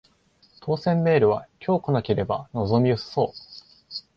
[0.61, 3.31] 当せんメールは今日来なければ望み薄そう